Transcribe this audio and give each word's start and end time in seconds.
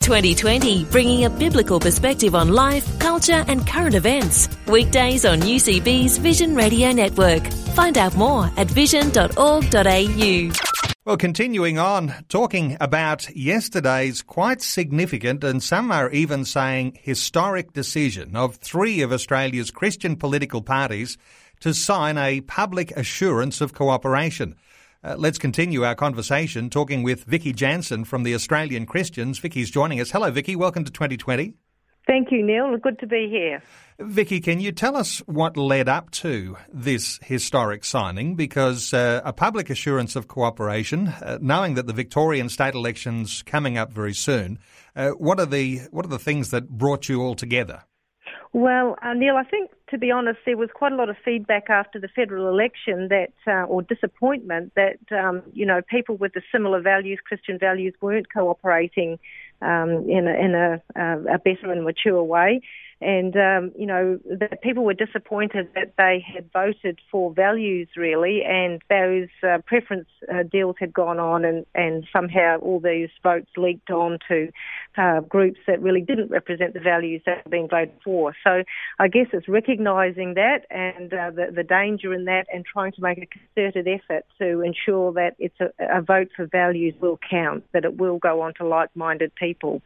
2020, 0.00 0.84
bringing 0.86 1.24
a 1.26 1.30
biblical 1.30 1.78
perspective 1.78 2.34
on 2.34 2.48
life, 2.48 2.98
culture, 2.98 3.44
and 3.48 3.66
current 3.66 3.94
events. 3.94 4.48
Weekdays 4.66 5.24
on 5.24 5.40
UCB's 5.40 6.16
Vision 6.18 6.54
Radio 6.54 6.90
Network. 6.92 7.46
Find 7.74 7.98
out 7.98 8.16
more 8.16 8.50
at 8.56 8.66
vision.org.au. 8.68 10.52
Well, 11.06 11.16
continuing 11.16 11.78
on, 11.78 12.14
talking 12.28 12.76
about 12.80 13.34
yesterday's 13.34 14.22
quite 14.22 14.62
significant 14.62 15.42
and 15.42 15.62
some 15.62 15.90
are 15.90 16.10
even 16.10 16.44
saying 16.44 16.98
historic 17.02 17.72
decision 17.72 18.36
of 18.36 18.56
three 18.56 19.02
of 19.02 19.12
Australia's 19.12 19.70
Christian 19.70 20.16
political 20.16 20.62
parties 20.62 21.16
to 21.60 21.74
sign 21.74 22.16
a 22.18 22.40
public 22.42 22.90
assurance 22.92 23.60
of 23.60 23.74
cooperation. 23.74 24.56
Uh, 25.02 25.14
let's 25.16 25.38
continue 25.38 25.82
our 25.82 25.94
conversation 25.94 26.68
talking 26.68 27.02
with 27.02 27.24
Vicky 27.24 27.54
Jansen 27.54 28.04
from 28.04 28.22
the 28.22 28.34
Australian 28.34 28.84
Christians. 28.84 29.38
Vicky's 29.38 29.70
joining 29.70 29.98
us. 29.98 30.10
Hello, 30.10 30.30
Vicky. 30.30 30.54
Welcome 30.54 30.84
to 30.84 30.92
2020. 30.92 31.54
Thank 32.06 32.28
you, 32.30 32.44
Neil. 32.44 32.76
Good 32.76 32.98
to 32.98 33.06
be 33.06 33.28
here. 33.30 33.62
Vicky, 33.98 34.40
can 34.40 34.60
you 34.60 34.72
tell 34.72 34.96
us 34.96 35.20
what 35.20 35.56
led 35.56 35.88
up 35.88 36.10
to 36.10 36.56
this 36.70 37.18
historic 37.22 37.84
signing? 37.84 38.34
Because 38.34 38.92
uh, 38.92 39.22
a 39.24 39.32
public 39.32 39.70
assurance 39.70 40.16
of 40.16 40.28
cooperation, 40.28 41.08
uh, 41.08 41.38
knowing 41.40 41.74
that 41.74 41.86
the 41.86 41.92
Victorian 41.94 42.50
state 42.50 42.74
elections 42.74 43.42
coming 43.44 43.78
up 43.78 43.92
very 43.92 44.12
soon, 44.12 44.58
uh, 44.96 45.10
what 45.10 45.40
are 45.40 45.46
the 45.46 45.80
what 45.92 46.04
are 46.04 46.08
the 46.10 46.18
things 46.18 46.50
that 46.50 46.68
brought 46.68 47.08
you 47.08 47.22
all 47.22 47.34
together? 47.34 47.84
Well, 48.52 48.96
uh, 49.00 49.14
Neil, 49.14 49.36
I 49.36 49.44
think 49.44 49.70
to 49.90 49.98
be 49.98 50.10
honest, 50.10 50.40
there 50.44 50.56
was 50.56 50.70
quite 50.74 50.92
a 50.92 50.96
lot 50.96 51.08
of 51.08 51.16
feedback 51.24 51.70
after 51.70 52.00
the 52.00 52.08
federal 52.08 52.48
election 52.48 53.08
that, 53.08 53.32
uh, 53.46 53.64
or 53.64 53.82
disappointment 53.82 54.72
that, 54.74 54.98
um, 55.12 55.42
you 55.52 55.64
know, 55.64 55.80
people 55.88 56.16
with 56.16 56.32
the 56.32 56.42
similar 56.50 56.80
values, 56.80 57.20
Christian 57.24 57.58
values, 57.58 57.94
weren't 58.00 58.32
cooperating 58.32 59.18
um, 59.62 60.08
in 60.08 60.26
a, 60.26 60.34
in 60.34 60.54
a, 60.54 60.82
a 60.96 61.38
better 61.38 61.70
and 61.70 61.84
mature 61.84 62.22
way. 62.24 62.60
And, 63.02 63.34
um, 63.34 63.72
you 63.78 63.86
know, 63.86 64.20
the 64.26 64.58
people 64.62 64.84
were 64.84 64.92
disappointed 64.92 65.68
that 65.74 65.94
they 65.96 66.22
had 66.34 66.52
voted 66.52 66.98
for 67.10 67.32
values, 67.32 67.88
really, 67.96 68.42
and 68.44 68.82
those 68.90 69.28
uh, 69.42 69.58
preference 69.64 70.08
uh, 70.30 70.42
deals 70.42 70.76
had 70.78 70.92
gone 70.92 71.18
on, 71.18 71.46
and, 71.46 71.64
and 71.74 72.06
somehow 72.12 72.58
all 72.58 72.78
these 72.78 73.08
votes 73.22 73.48
leaked 73.56 73.90
on 73.90 74.18
to 74.28 74.50
uh, 74.98 75.20
groups 75.20 75.58
that 75.66 75.80
really 75.80 76.02
didn't 76.02 76.30
represent 76.30 76.74
the 76.74 76.80
values 76.80 77.22
that 77.24 77.38
had 77.38 77.50
been 77.50 77.68
voted 77.68 77.94
for. 78.04 78.34
So 78.44 78.64
I 78.98 79.08
guess 79.08 79.28
it's 79.32 79.48
recognising 79.48 80.34
that 80.34 80.66
and 80.68 81.10
uh, 81.12 81.30
the, 81.30 81.52
the 81.54 81.62
danger 81.62 82.12
in 82.12 82.26
that 82.26 82.48
and 82.52 82.66
trying 82.66 82.92
to 82.92 83.00
make 83.00 83.16
a 83.16 83.26
concerted 83.26 83.88
effort 83.88 84.26
to 84.38 84.60
ensure 84.60 85.12
that 85.14 85.36
it's 85.38 85.58
a, 85.60 85.70
a 85.78 86.02
vote 86.02 86.28
for 86.36 86.46
values 86.46 86.94
will 87.00 87.18
count, 87.30 87.64
that 87.72 87.86
it 87.86 87.96
will 87.96 88.18
go 88.18 88.42
on 88.42 88.52
to 88.54 88.66
like-minded 88.66 89.34
people. 89.36 89.80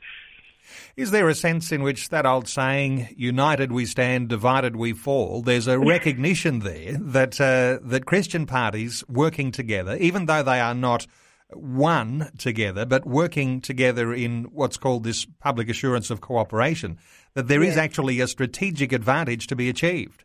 Is 0.96 1.10
there 1.10 1.28
a 1.28 1.34
sense 1.34 1.72
in 1.72 1.82
which 1.82 2.08
that 2.08 2.26
old 2.26 2.48
saying, 2.48 3.14
united 3.16 3.72
we 3.72 3.86
stand, 3.86 4.28
divided 4.28 4.76
we 4.76 4.92
fall, 4.92 5.42
there's 5.42 5.66
a 5.66 5.78
recognition 5.78 6.60
there 6.60 6.96
that, 6.98 7.40
uh, 7.40 7.78
that 7.82 8.06
Christian 8.06 8.46
parties 8.46 9.04
working 9.08 9.50
together, 9.50 9.96
even 9.96 10.26
though 10.26 10.42
they 10.42 10.60
are 10.60 10.74
not 10.74 11.06
one 11.52 12.30
together, 12.38 12.84
but 12.84 13.06
working 13.06 13.60
together 13.60 14.12
in 14.12 14.44
what's 14.44 14.76
called 14.76 15.04
this 15.04 15.26
public 15.40 15.68
assurance 15.68 16.10
of 16.10 16.20
cooperation, 16.20 16.98
that 17.34 17.48
there 17.48 17.62
is 17.62 17.76
actually 17.76 18.20
a 18.20 18.26
strategic 18.26 18.92
advantage 18.92 19.46
to 19.48 19.56
be 19.56 19.68
achieved? 19.68 20.24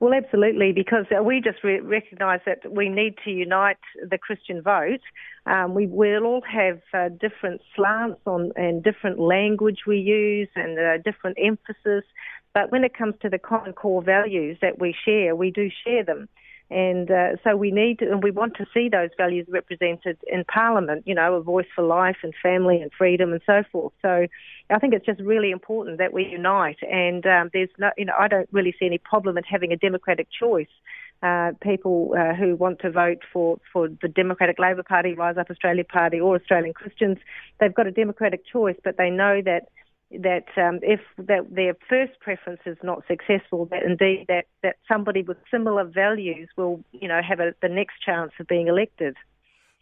Well, 0.00 0.14
absolutely, 0.14 0.72
because 0.72 1.06
uh, 1.16 1.22
we 1.22 1.40
just 1.40 1.64
re- 1.64 1.80
recognise 1.80 2.40
that 2.46 2.70
we 2.70 2.88
need 2.88 3.14
to 3.24 3.30
unite 3.30 3.78
the 4.08 4.18
Christian 4.18 4.62
vote. 4.62 5.00
Um, 5.46 5.74
we 5.74 5.86
will 5.86 6.24
all 6.24 6.42
have 6.42 6.80
uh, 6.94 7.08
different 7.08 7.60
slants 7.74 8.20
on 8.26 8.52
and 8.56 8.82
different 8.82 9.18
language 9.18 9.80
we 9.86 9.98
use 9.98 10.48
and 10.54 10.78
uh, 10.78 10.98
different 10.98 11.38
emphasis, 11.42 12.04
but 12.54 12.70
when 12.70 12.84
it 12.84 12.94
comes 12.96 13.14
to 13.22 13.28
the 13.28 13.38
common 13.38 13.72
core 13.72 14.02
values 14.02 14.58
that 14.62 14.78
we 14.78 14.94
share, 15.04 15.34
we 15.34 15.50
do 15.50 15.70
share 15.84 16.04
them. 16.04 16.28
And 16.70 17.10
uh, 17.10 17.36
so 17.42 17.56
we 17.56 17.70
need 17.70 18.02
and 18.02 18.22
we 18.22 18.30
want 18.30 18.56
to 18.58 18.66
see 18.74 18.90
those 18.90 19.08
values 19.16 19.46
represented 19.48 20.18
in 20.26 20.44
Parliament, 20.44 21.04
you 21.06 21.14
know, 21.14 21.34
a 21.34 21.42
voice 21.42 21.66
for 21.74 21.82
life 21.82 22.18
and 22.22 22.34
family 22.42 22.82
and 22.82 22.90
freedom 22.92 23.32
and 23.32 23.40
so 23.46 23.62
forth. 23.72 23.94
So 24.02 24.26
I 24.68 24.78
think 24.78 24.92
it's 24.92 25.06
just 25.06 25.20
really 25.20 25.50
important 25.50 25.96
that 25.98 26.12
we 26.12 26.26
unite. 26.26 26.78
And 26.82 27.24
um, 27.24 27.50
there's 27.54 27.70
no, 27.78 27.90
you 27.96 28.04
know, 28.04 28.14
I 28.18 28.28
don't 28.28 28.48
really 28.52 28.74
see 28.78 28.84
any 28.84 28.98
problem 28.98 29.38
in 29.38 29.44
having 29.44 29.72
a 29.72 29.76
democratic 29.76 30.28
choice. 30.30 30.68
Uh, 31.20 31.50
people 31.60 32.14
uh, 32.16 32.32
who 32.34 32.54
want 32.54 32.78
to 32.78 32.90
vote 32.92 33.18
for, 33.32 33.58
for 33.72 33.88
the 33.88 34.06
Democratic 34.06 34.56
Labor 34.58 34.84
Party, 34.84 35.14
Rise 35.14 35.36
Up 35.36 35.50
Australia 35.50 35.82
Party, 35.82 36.20
or 36.20 36.36
Australian 36.36 36.72
Christians, 36.74 37.18
they've 37.58 37.74
got 37.74 37.88
a 37.88 37.90
democratic 37.90 38.46
choice, 38.46 38.76
but 38.84 38.96
they 38.98 39.10
know 39.10 39.42
that 39.44 39.68
that 40.10 40.46
um, 40.56 40.80
if 40.82 41.00
that 41.18 41.54
their 41.54 41.74
first 41.88 42.18
preference 42.20 42.60
is 42.64 42.78
not 42.82 43.02
successful, 43.06 43.66
that 43.66 43.82
indeed 43.82 44.24
that, 44.28 44.46
that 44.62 44.76
somebody 44.90 45.22
with 45.22 45.36
similar 45.50 45.84
values 45.84 46.48
will, 46.56 46.82
you 46.92 47.08
know, 47.08 47.20
have 47.26 47.40
a, 47.40 47.54
the 47.60 47.68
next 47.68 47.94
chance 48.04 48.32
of 48.40 48.46
being 48.46 48.68
elected. 48.68 49.16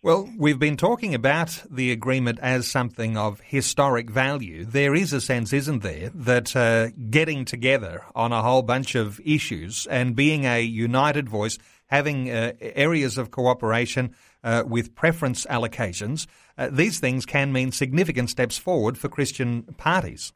Well, 0.03 0.31
we've 0.38 0.59
been 0.59 0.76
talking 0.76 1.15
about 1.15 1.65
the 1.70 1.91
agreement 1.91 2.38
as 2.41 2.69
something 2.69 3.16
of 3.16 3.41
historic 3.41 4.10
value. 4.10 4.65
There 4.65 4.94
is 4.94 5.12
a 5.12 5.20
sense, 5.20 5.53
isn't 5.53 5.82
there, 5.82 6.10
that 6.15 6.54
uh, 6.54 6.91
getting 7.10 7.44
together 7.44 8.03
on 8.15 8.32
a 8.32 8.42
whole 8.42 8.62
bunch 8.62 8.94
of 8.94 9.20
issues 9.25 9.86
and 9.91 10.15
being 10.15 10.44
a 10.44 10.60
united 10.60 11.28
voice, 11.28 11.59
having 11.86 12.31
uh, 12.31 12.53
areas 12.60 13.19
of 13.19 13.31
cooperation 13.31 14.15
uh, 14.46 14.62
with 14.66 14.94
preference 14.94 15.44
allocations, 15.46 16.26
uh, 16.56 16.68
these 16.70 17.00
things 17.00 17.26
can 17.26 17.52
mean 17.52 17.72
significant 17.72 18.30
steps 18.30 18.56
forward 18.56 18.96
for 18.96 19.08
Christian 19.08 19.64
parties. 19.76 20.32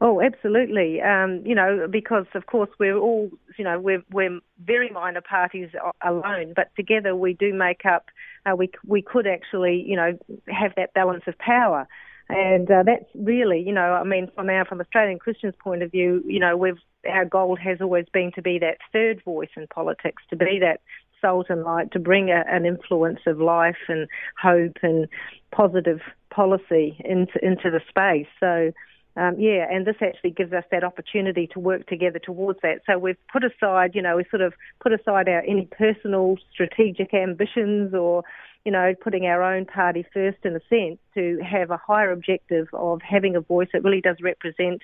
Oh, 0.00 0.20
absolutely. 0.20 1.00
Um, 1.00 1.42
you 1.44 1.54
know, 1.54 1.86
because 1.90 2.26
of 2.34 2.46
course 2.46 2.70
we're 2.78 2.96
all, 2.96 3.30
you 3.58 3.64
know, 3.64 3.78
we're 3.78 4.02
we're 4.10 4.40
very 4.64 4.90
minor 4.90 5.20
parties 5.20 5.70
alone, 6.04 6.54
but 6.56 6.70
together 6.76 7.14
we 7.14 7.34
do 7.34 7.52
make 7.52 7.84
up. 7.84 8.06
Uh, 8.46 8.56
we 8.56 8.70
we 8.86 9.02
could 9.02 9.26
actually, 9.26 9.84
you 9.86 9.96
know, 9.96 10.18
have 10.48 10.72
that 10.76 10.94
balance 10.94 11.24
of 11.26 11.36
power. 11.38 11.86
And 12.28 12.70
uh, 12.70 12.82
that's 12.84 13.04
really, 13.14 13.60
you 13.60 13.72
know, 13.72 13.92
I 13.94 14.04
mean, 14.04 14.28
from 14.34 14.48
our 14.48 14.64
from 14.64 14.80
Australian 14.80 15.18
Christians' 15.18 15.54
point 15.62 15.82
of 15.82 15.90
view, 15.90 16.22
you 16.26 16.40
know, 16.40 16.56
we've 16.56 16.78
our 17.08 17.24
goal 17.24 17.56
has 17.56 17.80
always 17.80 18.06
been 18.12 18.32
to 18.32 18.42
be 18.42 18.58
that 18.60 18.78
third 18.92 19.22
voice 19.24 19.50
in 19.56 19.66
politics, 19.66 20.22
to 20.30 20.36
be 20.36 20.58
that 20.60 20.80
salt 21.22 21.46
and 21.48 21.62
light, 21.62 21.92
to 21.92 21.98
bring 21.98 22.28
a, 22.28 22.44
an 22.46 22.66
influence 22.66 23.20
of 23.26 23.40
life 23.40 23.76
and 23.88 24.06
hope 24.40 24.76
and 24.82 25.08
positive 25.50 26.00
policy 26.30 26.96
into 27.04 27.42
into 27.42 27.70
the 27.70 27.80
space. 27.88 28.28
So. 28.38 28.72
Um, 29.14 29.38
yeah, 29.38 29.66
and 29.70 29.86
this 29.86 29.96
actually 30.00 30.30
gives 30.30 30.54
us 30.54 30.64
that 30.70 30.84
opportunity 30.84 31.46
to 31.48 31.60
work 31.60 31.86
together 31.86 32.18
towards 32.18 32.60
that. 32.62 32.80
So 32.86 32.96
we've 32.96 33.18
put 33.30 33.44
aside, 33.44 33.94
you 33.94 34.00
know, 34.00 34.16
we 34.16 34.24
sort 34.30 34.40
of 34.40 34.54
put 34.80 34.90
aside 34.90 35.28
our 35.28 35.42
any 35.42 35.66
personal 35.66 36.38
strategic 36.50 37.12
ambitions 37.12 37.92
or 37.92 38.24
you 38.64 38.70
know, 38.70 38.94
putting 39.00 39.26
our 39.26 39.42
own 39.42 39.64
party 39.64 40.04
first 40.14 40.38
in 40.44 40.54
a 40.54 40.60
sense 40.68 40.98
to 41.14 41.40
have 41.44 41.70
a 41.70 41.76
higher 41.76 42.12
objective 42.12 42.68
of 42.72 43.02
having 43.02 43.34
a 43.34 43.40
voice 43.40 43.68
that 43.72 43.82
really 43.82 44.00
does 44.00 44.16
represent 44.22 44.82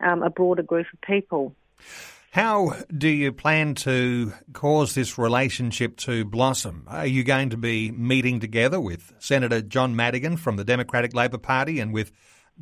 um, 0.00 0.22
a 0.22 0.30
broader 0.30 0.62
group 0.62 0.86
of 0.92 1.00
people. 1.02 1.54
How 2.32 2.76
do 2.96 3.08
you 3.08 3.32
plan 3.32 3.74
to 3.76 4.32
cause 4.52 4.94
this 4.94 5.18
relationship 5.18 5.96
to 5.96 6.24
blossom? 6.24 6.84
Are 6.86 7.04
you 7.04 7.24
going 7.24 7.50
to 7.50 7.56
be 7.56 7.90
meeting 7.90 8.38
together 8.38 8.80
with 8.80 9.12
Senator 9.18 9.60
John 9.60 9.96
Madigan 9.96 10.36
from 10.36 10.54
the 10.54 10.62
Democratic 10.62 11.12
Labor 11.12 11.38
Party 11.38 11.80
and 11.80 11.92
with 11.92 12.12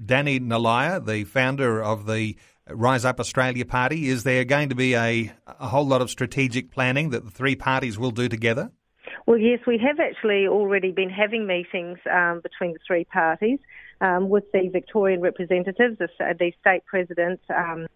Danny 0.02 0.38
Nalliah, 0.38 1.00
the 1.00 1.24
founder 1.24 1.82
of 1.82 2.06
the 2.06 2.38
Rise 2.66 3.04
Up 3.04 3.20
Australia 3.20 3.66
Party? 3.66 4.08
Is 4.08 4.24
there 4.24 4.42
going 4.46 4.70
to 4.70 4.74
be 4.74 4.94
a, 4.94 5.30
a 5.46 5.68
whole 5.68 5.86
lot 5.86 6.00
of 6.00 6.08
strategic 6.08 6.70
planning 6.70 7.10
that 7.10 7.26
the 7.26 7.30
three 7.30 7.54
parties 7.54 7.98
will 7.98 8.10
do 8.10 8.26
together? 8.26 8.70
Well, 9.26 9.36
yes, 9.36 9.60
we 9.66 9.76
have 9.86 10.00
actually 10.00 10.46
already 10.46 10.92
been 10.92 11.10
having 11.10 11.46
meetings 11.46 11.98
um, 12.10 12.40
between 12.42 12.72
the 12.72 12.78
three 12.86 13.04
parties 13.04 13.58
um, 14.00 14.28
with 14.28 14.50
the 14.52 14.68
Victorian 14.68 15.20
representatives, 15.20 15.98
the, 15.98 16.08
the 16.38 16.52
state 16.60 16.84
president, 16.86 17.40
um, 17.56 17.86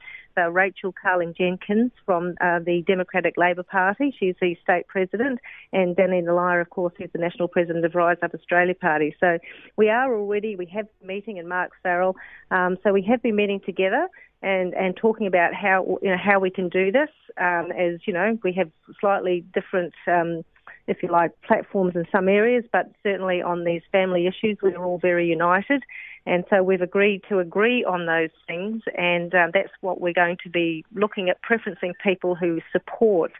Rachel 0.51 0.95
Carling 1.01 1.35
Jenkins 1.37 1.93
from 2.07 2.35
uh, 2.41 2.59
the 2.61 2.83
Democratic 2.87 3.35
Labor 3.37 3.63
Party. 3.63 4.15
She's 4.19 4.35
the 4.41 4.57
state 4.63 4.87
president, 4.87 5.41
and 5.73 5.95
Danny 5.95 6.21
Nalliah, 6.23 6.61
of 6.61 6.71
course, 6.71 6.95
is 6.99 7.11
the 7.13 7.19
national 7.19 7.49
president 7.49 7.85
of 7.85 7.95
Rise 7.95 8.17
Up 8.23 8.35
Australia 8.35 8.75
Party. 8.75 9.15
So 9.21 9.39
we 9.77 9.91
are 9.91 10.15
already, 10.15 10.57
we 10.57 10.67
have 10.67 10.87
a 11.03 11.07
meeting, 11.07 11.39
and 11.39 11.49
Mark 11.49 11.73
Farrell. 11.83 12.17
Um, 12.51 12.79
so 12.83 12.93
we 12.93 13.03
have 13.03 13.23
been 13.23 13.37
meeting 13.37 13.61
together 13.65 14.09
and, 14.43 14.75
and 14.75 14.97
talking 14.97 15.27
about 15.27 15.55
how 15.55 15.99
you 16.03 16.11
know 16.11 16.17
how 16.17 16.41
we 16.41 16.51
can 16.51 16.69
do 16.69 16.91
this. 16.91 17.11
Um, 17.41 17.71
as 17.73 18.01
you 18.07 18.13
know, 18.13 18.39
we 18.43 18.53
have 18.55 18.71
slightly 19.01 19.45
different, 19.55 19.95
um, 20.07 20.45
if 20.87 21.03
you 21.03 21.11
like, 21.11 21.33
platforms 21.43 21.95
in 21.95 22.05
some 22.11 22.29
areas, 22.29 22.65
but 22.73 22.91
certainly 23.03 23.43
on 23.43 23.65
these 23.65 23.83
family 23.93 24.27
issues, 24.27 24.59
we're 24.63 24.77
all 24.77 24.99
very 24.99 25.29
united. 25.29 25.83
And 26.27 26.45
so 26.51 26.63
we've 26.63 26.83
agreed 26.83 27.23
to 27.29 27.41
agree 27.41 27.85
on 27.85 28.07
those 28.07 28.31
things, 28.47 28.83
and 28.97 29.35
um, 29.35 29.51
that's 29.53 29.73
what 29.81 30.01
we're 30.01 30.13
going 30.13 30.37
to 30.45 30.51
be 30.51 30.85
looking 30.95 31.29
at 31.29 31.39
preferencing 31.43 31.93
people 32.03 32.35
who 32.35 32.61
support 32.71 33.33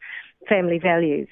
family 0.49 0.79
values. 0.79 1.29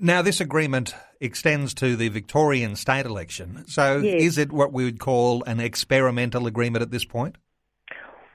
Now, 0.00 0.22
this 0.22 0.40
agreement 0.40 0.94
extends 1.20 1.74
to 1.74 1.96
the 1.96 2.08
Victorian 2.08 2.76
state 2.76 3.06
election. 3.06 3.64
So, 3.68 3.98
yes. 3.98 4.22
is 4.22 4.38
it 4.38 4.52
what 4.52 4.72
we 4.72 4.84
would 4.84 4.98
call 4.98 5.42
an 5.44 5.60
experimental 5.60 6.46
agreement 6.46 6.82
at 6.82 6.90
this 6.90 7.04
point? 7.04 7.36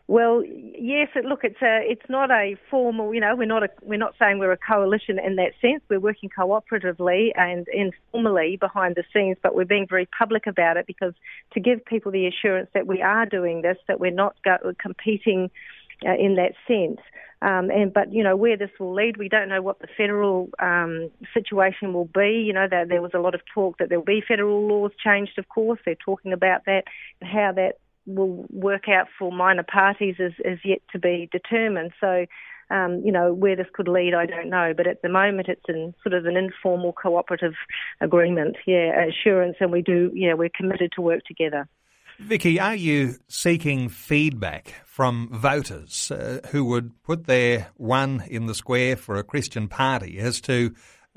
Well, 0.09 0.41
yes. 0.45 1.09
Look, 1.21 1.41
it's 1.43 1.61
a, 1.61 1.81
it's 1.83 2.09
not 2.09 2.31
a 2.31 2.55
formal. 2.71 3.13
You 3.13 3.19
know, 3.19 3.35
we're 3.35 3.45
not 3.45 3.63
a, 3.63 3.69
we're 3.81 3.99
not 3.99 4.15
saying 4.17 4.39
we're 4.39 4.53
a 4.53 4.57
coalition 4.57 5.19
in 5.19 5.35
that 5.35 5.51
sense. 5.61 5.83
We're 5.89 5.99
working 5.99 6.29
cooperatively 6.29 7.31
and 7.35 7.67
informally 7.67 8.55
behind 8.57 8.95
the 8.95 9.03
scenes, 9.13 9.37
but 9.43 9.53
we're 9.53 9.65
being 9.65 9.85
very 9.87 10.07
public 10.17 10.47
about 10.47 10.77
it 10.77 10.87
because 10.87 11.13
to 11.53 11.59
give 11.59 11.83
people 11.83 12.13
the 12.13 12.25
assurance 12.25 12.69
that 12.73 12.87
we 12.87 13.01
are 13.01 13.25
doing 13.25 13.63
this, 13.63 13.77
that 13.89 13.99
we're 13.99 14.11
not 14.11 14.35
go, 14.45 14.57
competing 14.79 15.51
uh, 16.05 16.15
in 16.17 16.35
that 16.35 16.53
sense. 16.67 17.01
Um, 17.41 17.69
and 17.69 17.93
but 17.93 18.11
you 18.11 18.23
know 18.23 18.35
where 18.35 18.57
this 18.57 18.71
will 18.79 18.95
lead, 18.95 19.17
we 19.17 19.29
don't 19.29 19.49
know 19.49 19.61
what 19.61 19.79
the 19.79 19.87
federal 19.95 20.49
um, 20.59 21.11
situation 21.33 21.93
will 21.93 22.05
be. 22.05 22.43
You 22.47 22.53
know, 22.53 22.67
there, 22.67 22.85
there 22.85 23.01
was 23.01 23.11
a 23.13 23.19
lot 23.19 23.35
of 23.35 23.41
talk 23.53 23.77
that 23.77 23.89
there 23.89 23.99
will 23.99 24.05
be 24.05 24.23
federal 24.27 24.67
laws 24.67 24.91
changed. 25.03 25.37
Of 25.37 25.49
course, 25.49 25.79
they're 25.85 25.95
talking 25.95 26.33
about 26.33 26.65
that 26.65 26.85
and 27.21 27.29
how 27.29 27.51
that 27.55 27.77
will 28.07 28.45
work 28.49 28.89
out 28.89 29.07
for 29.19 29.31
minor 29.31 29.63
parties 29.63 30.15
is, 30.17 30.33
is 30.43 30.59
yet 30.63 30.79
to 30.93 30.99
be 30.99 31.29
determined. 31.31 31.91
So, 32.01 32.25
um, 32.69 33.01
you 33.05 33.11
know, 33.11 33.33
where 33.33 33.55
this 33.55 33.67
could 33.73 33.87
lead, 33.87 34.13
I 34.13 34.25
don't 34.25 34.49
know. 34.49 34.73
But 34.75 34.87
at 34.87 35.01
the 35.01 35.09
moment, 35.09 35.47
it's 35.47 35.61
in 35.67 35.93
sort 36.01 36.13
of 36.13 36.25
an 36.25 36.35
informal 36.35 36.93
cooperative 36.93 37.53
agreement, 38.01 38.55
yeah, 38.65 39.05
assurance, 39.05 39.57
and 39.59 39.71
we 39.71 39.81
do, 39.81 40.11
yeah, 40.13 40.33
we're 40.33 40.49
committed 40.49 40.91
to 40.95 41.01
work 41.01 41.23
together. 41.25 41.67
Vicky, 42.19 42.59
are 42.59 42.75
you 42.75 43.15
seeking 43.27 43.89
feedback 43.89 44.73
from 44.85 45.29
voters 45.31 46.09
uh, 46.09 46.39
who 46.51 46.65
would 46.65 47.03
put 47.03 47.27
their 47.27 47.67
one 47.75 48.23
in 48.27 48.47
the 48.47 48.55
square 48.55 48.95
for 48.95 49.17
a 49.17 49.23
Christian 49.23 49.67
party 49.67 50.17
as 50.17 50.41
to 50.41 50.73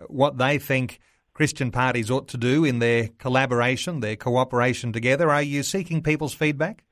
what 0.09 0.37
they 0.37 0.59
think 0.59 1.01
Christian 1.41 1.71
parties 1.71 2.11
ought 2.11 2.29
to 2.29 2.37
do 2.37 2.67
in 2.67 2.81
their 2.81 3.09
collaboration, 3.17 4.01
their 4.01 4.15
cooperation 4.15 4.93
together. 4.93 5.31
Are 5.31 5.41
you 5.41 5.63
seeking 5.63 6.03
people's 6.03 6.35
feedback? 6.35 6.85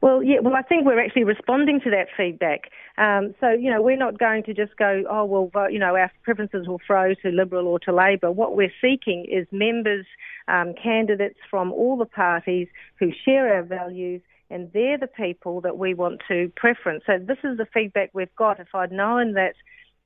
Well, 0.00 0.24
yeah. 0.24 0.40
Well, 0.42 0.56
I 0.56 0.62
think 0.62 0.84
we're 0.84 0.98
actually 0.98 1.22
responding 1.22 1.80
to 1.82 1.90
that 1.90 2.08
feedback. 2.16 2.62
Um, 2.98 3.32
so, 3.38 3.50
you 3.50 3.70
know, 3.70 3.80
we're 3.80 3.96
not 3.96 4.18
going 4.18 4.42
to 4.42 4.54
just 4.54 4.76
go, 4.76 5.04
oh, 5.08 5.24
well, 5.24 5.50
vote, 5.52 5.68
you 5.70 5.78
know, 5.78 5.94
our 5.94 6.10
preferences 6.24 6.66
will 6.66 6.80
throw 6.84 7.14
to 7.14 7.28
Liberal 7.28 7.68
or 7.68 7.78
to 7.78 7.92
Labor. 7.94 8.32
What 8.32 8.56
we're 8.56 8.72
seeking 8.82 9.24
is 9.30 9.46
members, 9.52 10.04
um, 10.48 10.74
candidates 10.82 11.38
from 11.48 11.70
all 11.70 11.96
the 11.96 12.06
parties 12.06 12.66
who 12.98 13.12
share 13.24 13.54
our 13.54 13.62
values 13.62 14.20
and 14.50 14.68
they're 14.72 14.98
the 14.98 15.06
people 15.06 15.60
that 15.60 15.78
we 15.78 15.94
want 15.94 16.22
to 16.26 16.50
preference. 16.56 17.04
So 17.06 17.18
this 17.20 17.38
is 17.44 17.56
the 17.56 17.68
feedback 17.72 18.10
we've 18.14 18.34
got. 18.34 18.58
If 18.58 18.74
I'd 18.74 18.90
known 18.90 19.34
that 19.34 19.54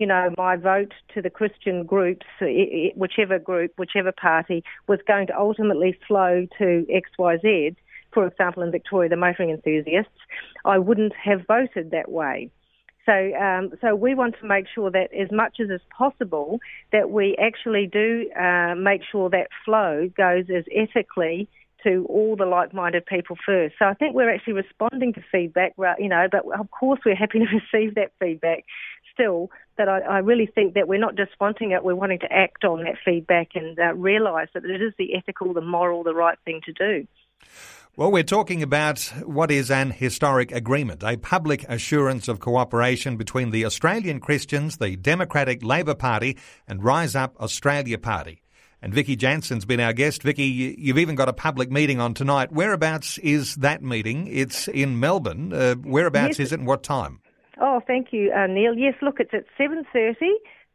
you 0.00 0.06
know, 0.06 0.30
my 0.38 0.56
vote 0.56 0.94
to 1.14 1.20
the 1.20 1.28
Christian 1.28 1.84
groups, 1.84 2.26
whichever 2.96 3.38
group, 3.38 3.72
whichever 3.76 4.12
party, 4.12 4.64
was 4.88 4.98
going 5.06 5.26
to 5.26 5.38
ultimately 5.38 5.96
flow 6.08 6.46
to 6.58 6.86
XYZ, 6.90 7.76
for 8.12 8.26
example, 8.26 8.62
in 8.62 8.72
Victoria, 8.72 9.10
the 9.10 9.16
motoring 9.16 9.50
enthusiasts, 9.50 10.10
I 10.64 10.78
wouldn't 10.78 11.12
have 11.22 11.46
voted 11.46 11.90
that 11.90 12.10
way. 12.10 12.50
So, 13.04 13.12
um, 13.34 13.72
so 13.82 13.94
we 13.94 14.14
want 14.14 14.36
to 14.40 14.46
make 14.46 14.66
sure 14.74 14.90
that 14.90 15.12
as 15.14 15.30
much 15.30 15.58
as 15.60 15.68
is 15.68 15.80
possible, 15.96 16.60
that 16.92 17.10
we 17.10 17.36
actually 17.36 17.86
do 17.86 18.30
uh, 18.32 18.74
make 18.76 19.02
sure 19.10 19.28
that 19.30 19.48
flow 19.64 20.08
goes 20.16 20.46
as 20.48 20.64
ethically 20.74 21.48
to 21.84 22.06
all 22.08 22.36
the 22.36 22.46
like-minded 22.46 23.06
people 23.06 23.36
first. 23.44 23.74
So 23.78 23.86
I 23.86 23.94
think 23.94 24.14
we're 24.14 24.32
actually 24.32 24.54
responding 24.54 25.12
to 25.14 25.22
feedback, 25.32 25.74
you 25.98 26.08
know, 26.08 26.26
but 26.30 26.42
of 26.58 26.70
course 26.70 27.00
we're 27.04 27.14
happy 27.14 27.38
to 27.40 27.46
receive 27.46 27.94
that 27.94 28.12
feedback 28.20 28.64
still. 29.12 29.50
but 29.76 29.88
I, 29.88 30.00
I 30.00 30.18
really 30.18 30.46
think 30.46 30.74
that 30.74 30.88
we're 30.88 30.98
not 30.98 31.16
just 31.16 31.32
wanting 31.40 31.72
it, 31.72 31.84
we're 31.84 31.94
wanting 31.94 32.20
to 32.20 32.32
act 32.32 32.64
on 32.64 32.84
that 32.84 32.96
feedback 33.04 33.50
and 33.54 33.78
uh, 33.78 33.94
realise 33.94 34.48
that 34.54 34.64
it 34.64 34.82
is 34.82 34.92
the 34.98 35.14
ethical, 35.14 35.52
the 35.52 35.60
moral, 35.60 36.02
the 36.02 36.14
right 36.14 36.38
thing 36.44 36.60
to 36.66 36.72
do. 36.72 37.06
Well, 37.96 38.12
we're 38.12 38.22
talking 38.22 38.62
about 38.62 39.00
what 39.24 39.50
is 39.50 39.70
an 39.70 39.90
historic 39.90 40.52
agreement, 40.52 41.02
a 41.02 41.16
public 41.16 41.64
assurance 41.68 42.28
of 42.28 42.38
cooperation 42.38 43.16
between 43.16 43.50
the 43.50 43.64
Australian 43.64 44.20
Christians, 44.20 44.76
the 44.76 44.96
Democratic 44.96 45.62
Labor 45.62 45.94
Party, 45.94 46.38
and 46.68 46.84
Rise 46.84 47.16
Up 47.16 47.38
Australia 47.40 47.98
Party. 47.98 48.42
And 48.82 48.94
Vicky 48.94 49.14
Jansen's 49.14 49.64
been 49.64 49.80
our 49.80 49.92
guest. 49.92 50.22
Vicky, 50.22 50.44
you've 50.44 50.98
even 50.98 51.14
got 51.14 51.28
a 51.28 51.34
public 51.34 51.70
meeting 51.70 52.00
on 52.00 52.14
tonight. 52.14 52.50
Whereabouts 52.50 53.18
is 53.18 53.56
that 53.56 53.82
meeting? 53.82 54.26
It's 54.26 54.68
in 54.68 54.98
Melbourne. 54.98 55.52
Uh, 55.52 55.74
whereabouts 55.74 56.38
yes. 56.38 56.46
is 56.46 56.52
it 56.52 56.60
and 56.60 56.66
what 56.66 56.82
time? 56.82 57.20
Oh, 57.60 57.80
thank 57.86 58.08
you, 58.12 58.32
uh, 58.32 58.46
Neil. 58.46 58.74
Yes, 58.74 58.94
look, 59.02 59.20
it's 59.20 59.34
at 59.34 59.44
7.30 59.60 60.14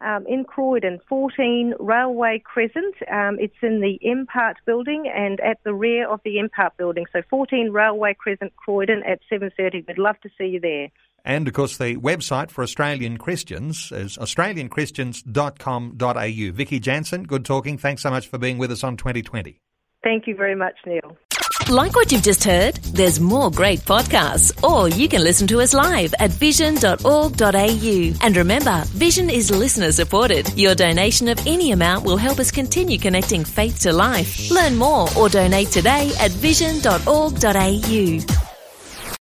um, 0.02 0.26
in 0.28 0.44
Croydon, 0.44 1.00
14 1.10 1.74
Railway 1.80 2.44
Crescent. 2.46 2.96
Um, 3.12 3.38
it's 3.40 3.56
in 3.64 3.82
the 3.82 4.00
MPART 4.06 4.56
building 4.68 5.12
and 5.14 5.40
at 5.40 5.58
the 5.64 5.74
rear 5.74 6.08
of 6.08 6.20
the 6.24 6.36
MPART 6.36 6.78
building. 6.78 7.06
So 7.12 7.24
14 7.28 7.72
Railway 7.72 8.14
Crescent, 8.14 8.56
Croydon 8.56 9.02
at 9.04 9.20
7.30. 9.32 9.88
We'd 9.88 9.98
love 9.98 10.20
to 10.22 10.30
see 10.38 10.46
you 10.46 10.60
there. 10.60 10.90
And 11.26 11.48
of 11.48 11.54
course, 11.56 11.78
the 11.78 11.96
website 11.98 12.52
for 12.52 12.64
Australian 12.64 13.18
Christians 13.18 13.92
is 13.92 14.16
australianchristians.com.au. 14.18 16.52
Vicky 16.54 16.80
Jansen, 16.80 17.24
good 17.24 17.44
talking. 17.44 17.80
Thanks 17.80 18.04
so 18.04 18.12
much 18.12 18.28
for 18.28 18.38
being 18.38 18.60
with 18.60 18.72
us 18.72 18.84
on 18.84 18.96
2020. 18.96 19.60
Thank 20.04 20.28
you 20.28 20.36
very 20.36 20.54
much, 20.54 20.76
Neil. 20.86 21.18
Like 21.68 21.96
what 21.96 22.12
you've 22.12 22.22
just 22.22 22.44
heard? 22.44 22.76
There's 22.76 23.20
more 23.20 23.50
great 23.50 23.80
podcasts, 23.80 24.64
or 24.64 24.88
you 24.88 25.10
can 25.10 25.24
listen 25.24 25.48
to 25.48 25.62
us 25.62 25.74
live 25.74 26.14
at 26.20 26.30
vision.org.au. 26.30 28.14
And 28.22 28.38
remember, 28.38 28.84
Vision 28.90 29.32
is 29.32 29.50
listener 29.50 29.92
supported. 29.92 30.48
Your 30.56 30.76
donation 30.76 31.28
of 31.28 31.40
any 31.48 31.72
amount 31.72 32.06
will 32.06 32.18
help 32.18 32.38
us 32.38 32.52
continue 32.52 33.00
connecting 33.00 33.44
faith 33.44 33.80
to 33.80 33.92
life. 33.92 34.52
Learn 34.52 34.76
more 34.76 35.08
or 35.18 35.28
donate 35.28 35.70
today 35.70 36.14
at 36.20 36.30
vision.org.au. 36.30 38.45